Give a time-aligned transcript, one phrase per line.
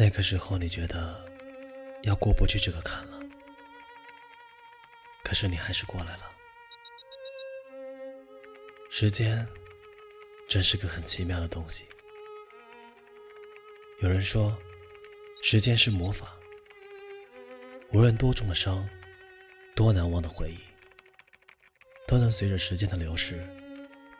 [0.00, 1.30] 那个时候你觉得
[2.04, 3.20] 要过不去这个坎了，
[5.22, 6.32] 可是你还是过来了。
[8.88, 9.46] 时间
[10.48, 11.84] 真是个很奇妙的东西。
[13.98, 14.56] 有人说，
[15.42, 16.34] 时间是魔法，
[17.92, 18.88] 无论多重的伤，
[19.76, 20.60] 多难忘的回忆，
[22.06, 23.46] 都能随着时间的流逝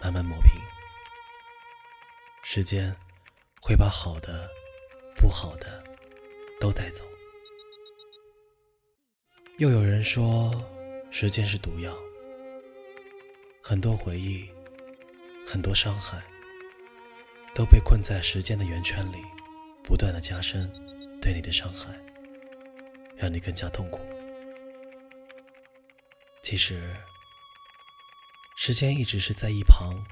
[0.00, 0.52] 慢慢磨平。
[2.44, 2.94] 时间
[3.60, 4.48] 会把好的。
[5.24, 5.82] 不好的
[6.60, 7.02] 都带走。
[9.56, 10.52] 又有人说，
[11.10, 11.96] 时间是毒药，
[13.62, 14.50] 很多回忆，
[15.46, 16.22] 很多伤害，
[17.54, 19.24] 都被困在时间的圆圈里，
[19.82, 20.70] 不断的加深
[21.22, 21.98] 对你的伤害，
[23.16, 24.00] 让你更加痛苦。
[26.42, 26.94] 其实，
[28.58, 30.04] 时间一直是在一旁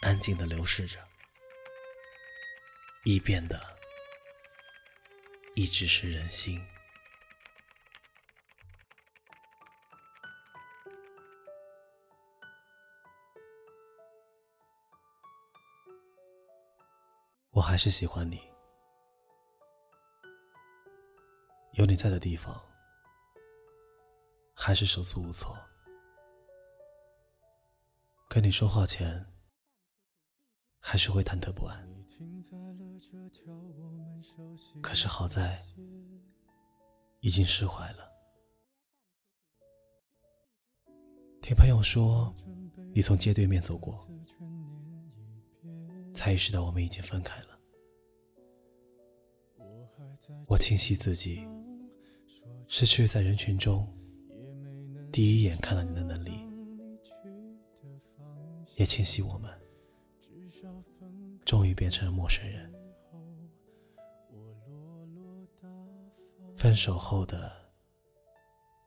[0.00, 0.98] 安静的流逝着，
[3.04, 3.76] 易变的。
[5.58, 6.64] 一直是人心。
[17.50, 18.40] 我还是喜欢你，
[21.72, 22.54] 有你在的地方，
[24.54, 25.58] 还是手足无措。
[28.28, 29.26] 跟你说话前，
[30.78, 31.97] 还是会忐忑不安。
[34.82, 35.62] 可是好在，
[37.20, 38.10] 已经释怀了。
[41.40, 42.34] 听朋友说，
[42.94, 44.06] 你从街对面走过，
[46.12, 47.58] 才意识到我们已经分开了。
[50.46, 51.46] 我庆幸自己
[52.66, 53.86] 失去在人群中
[55.10, 56.44] 第一眼看到你的能力，
[58.76, 59.50] 也庆幸我们
[61.48, 62.70] 终于变成了陌生人。
[66.54, 67.50] 分手后的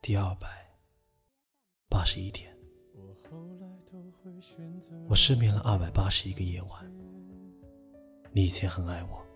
[0.00, 0.46] 第二百
[1.88, 2.56] 八十一天，
[5.08, 6.88] 我失眠了二百八十一个夜晚。
[8.30, 9.26] 你以前很爱我，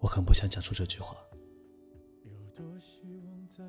[0.00, 1.16] 我很不想讲出这句话，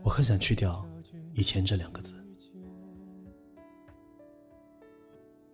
[0.03, 0.83] 我很想去掉
[1.31, 2.25] “以前”这两个字。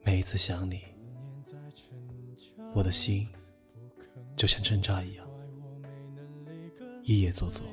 [0.05, 0.81] 每一次想你，
[2.73, 3.27] 我的心
[4.35, 5.27] 就像针扎一样。
[7.03, 7.65] 一夜做作，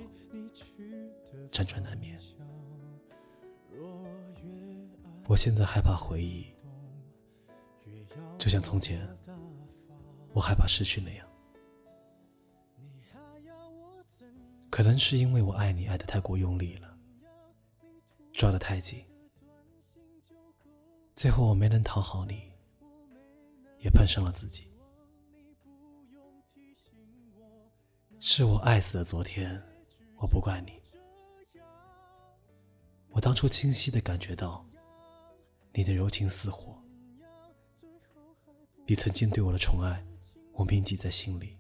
[1.51, 2.19] 辗转难眠。
[5.29, 6.47] 我现在害怕回忆，
[8.39, 9.07] 就像从前，
[10.33, 11.29] 我害怕失去那样。
[14.71, 16.97] 可能是因为我爱你爱的太过用力了，
[18.33, 19.05] 抓得太紧，
[21.15, 22.51] 最后我没能讨好你，
[23.81, 24.71] 也碰上了自己。
[28.21, 29.63] 是我爱死了昨天，
[30.17, 30.73] 我不怪你。
[33.11, 34.65] 我当初清晰的感觉到
[35.73, 36.81] 你的柔情似火，
[38.87, 40.05] 你曾经对我的宠爱，
[40.53, 41.57] 我铭记在心里。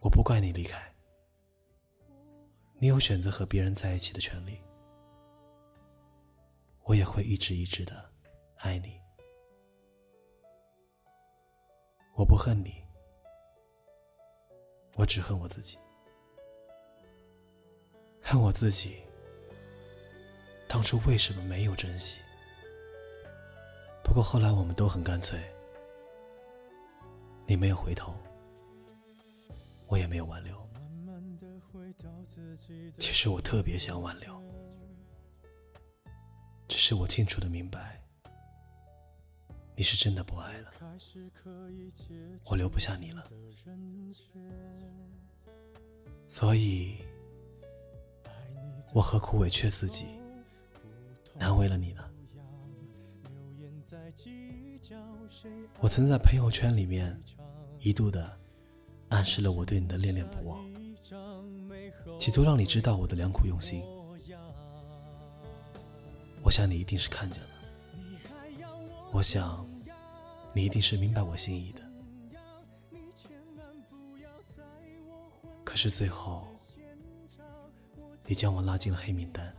[0.00, 0.94] 我不怪你离开，
[2.78, 4.60] 你有选择和别人在一起的权利。
[6.84, 8.11] 我也会一直一直的
[8.64, 8.96] 爱你，
[12.14, 12.80] 我不恨你。
[14.94, 15.76] 我只恨我自己，
[18.22, 19.02] 恨我自己
[20.68, 22.20] 当初为什么没有珍惜。
[24.04, 25.40] 不过后来我们都很干脆，
[27.48, 28.14] 你没有回头，
[29.88, 30.56] 我也没有挽留。
[33.00, 34.40] 其实我特别想挽留，
[36.68, 38.00] 只是我清楚的明白，
[39.74, 40.70] 你是真的不爱了，
[42.44, 43.24] 我留不下你了。
[46.28, 46.98] 所以，
[48.92, 50.06] 我何苦委屈自己，
[51.38, 52.04] 难为了你呢？
[55.80, 57.20] 我曾在朋友圈里面
[57.80, 58.38] 一度的
[59.08, 60.60] 暗示了我对你的恋恋不忘，
[62.18, 63.82] 企图让你知道我的良苦用心。
[66.42, 67.48] 我想你一定是看见了，
[69.12, 69.68] 我想
[70.54, 71.80] 你一定是明白我心意的。
[75.62, 76.48] 可是最后，
[78.26, 79.54] 你将我拉进了黑名单。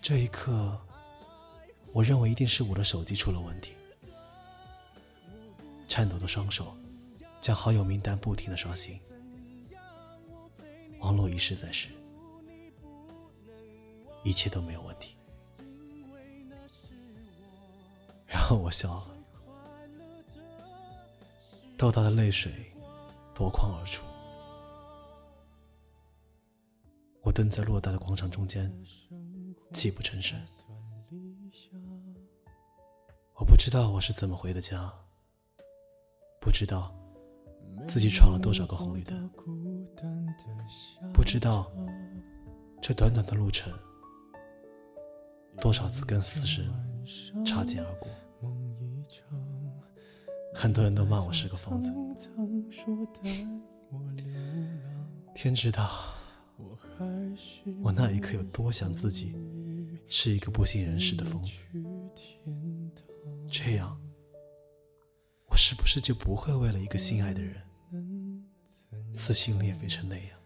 [0.00, 0.80] 这一刻，
[1.92, 3.74] 我认为一定是我的手机出了问题。
[5.88, 6.76] 颤抖的双手
[7.40, 8.98] 将好友名单不停的刷新，
[11.00, 11.88] 网络一时在时，
[14.22, 15.16] 一切都没有问题。
[18.48, 19.06] 后我笑了，
[21.76, 22.72] 豆大的泪水
[23.34, 24.04] 夺眶而出。
[27.22, 28.72] 我蹲在偌大的广场中间，
[29.72, 30.40] 泣不成声。
[33.34, 34.94] 我不知道我是怎么回的家，
[36.40, 36.94] 不知道
[37.84, 39.28] 自己闯了多少个红绿灯，
[41.12, 41.68] 不知道
[42.80, 43.72] 这短短的路程，
[45.60, 46.64] 多少次跟死神
[47.44, 48.08] 擦肩而过。
[50.54, 51.92] 很多人都骂我是个疯子，
[55.34, 55.88] 天知道。
[57.82, 59.34] 我那一刻有多想自己
[60.08, 61.62] 是一个不省人事的疯子，
[63.50, 64.00] 这样，
[65.46, 67.62] 我是不是就不会为了一个心爱的人
[69.12, 70.38] 撕心裂肺成那样？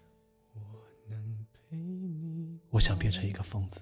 [2.71, 3.81] 我想变成一个疯子，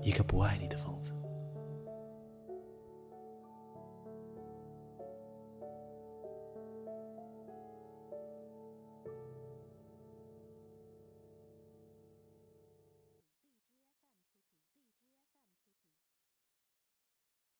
[0.00, 1.10] 一个不爱你的疯子。